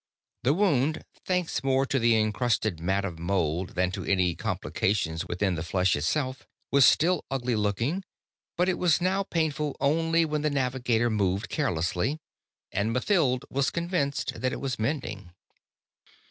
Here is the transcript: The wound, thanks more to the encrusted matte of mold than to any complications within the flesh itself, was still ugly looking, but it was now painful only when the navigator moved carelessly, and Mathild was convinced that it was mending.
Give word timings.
The 0.41 0.55
wound, 0.55 1.05
thanks 1.25 1.63
more 1.63 1.85
to 1.85 1.99
the 1.99 2.19
encrusted 2.19 2.79
matte 2.79 3.05
of 3.05 3.19
mold 3.19 3.75
than 3.75 3.91
to 3.91 4.03
any 4.03 4.33
complications 4.33 5.27
within 5.27 5.53
the 5.53 5.61
flesh 5.61 5.95
itself, 5.95 6.47
was 6.71 6.85
still 6.85 7.23
ugly 7.29 7.55
looking, 7.55 8.03
but 8.57 8.67
it 8.67 8.79
was 8.79 8.99
now 8.99 9.21
painful 9.21 9.77
only 9.79 10.25
when 10.25 10.41
the 10.41 10.49
navigator 10.49 11.11
moved 11.11 11.49
carelessly, 11.49 12.17
and 12.71 12.91
Mathild 12.91 13.45
was 13.51 13.69
convinced 13.69 14.41
that 14.41 14.51
it 14.53 14.59
was 14.59 14.79
mending. 14.79 15.33